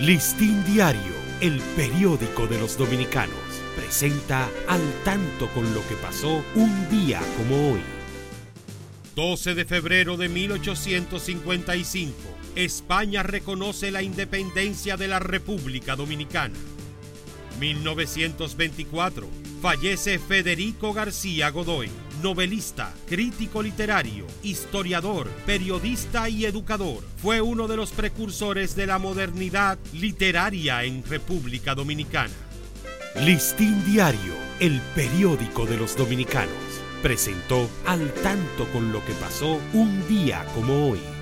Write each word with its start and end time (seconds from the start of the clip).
Listín 0.00 0.62
Diario, 0.66 1.14
el 1.40 1.58
periódico 1.74 2.46
de 2.46 2.58
los 2.58 2.76
dominicanos, 2.76 3.34
presenta 3.74 4.46
al 4.68 4.82
tanto 5.04 5.48
con 5.54 5.72
lo 5.72 5.80
que 5.88 5.94
pasó 5.94 6.44
un 6.54 6.90
día 6.90 7.18
como 7.38 7.70
hoy. 7.72 7.80
12 9.14 9.54
de 9.54 9.64
febrero 9.64 10.18
de 10.18 10.28
1855, 10.28 12.14
España 12.56 13.22
reconoce 13.22 13.90
la 13.90 14.02
independencia 14.02 14.98
de 14.98 15.08
la 15.08 15.18
República 15.18 15.96
Dominicana. 15.96 16.58
1924, 17.58 19.26
fallece 19.62 20.18
Federico 20.18 20.92
García 20.92 21.48
Godoy 21.48 21.88
novelista, 22.22 22.92
crítico 23.06 23.62
literario, 23.62 24.26
historiador, 24.42 25.28
periodista 25.46 26.28
y 26.28 26.44
educador. 26.44 27.02
Fue 27.16 27.40
uno 27.40 27.68
de 27.68 27.76
los 27.76 27.92
precursores 27.92 28.76
de 28.76 28.86
la 28.86 28.98
modernidad 28.98 29.78
literaria 29.92 30.84
en 30.84 31.04
República 31.04 31.74
Dominicana. 31.74 32.34
Listín 33.24 33.84
Diario, 33.84 34.34
el 34.60 34.80
periódico 34.94 35.64
de 35.64 35.76
los 35.76 35.96
dominicanos, 35.96 36.50
presentó 37.02 37.68
al 37.86 38.12
tanto 38.14 38.66
con 38.72 38.92
lo 38.92 39.04
que 39.04 39.12
pasó 39.14 39.60
un 39.72 40.06
día 40.08 40.44
como 40.54 40.90
hoy. 40.90 41.15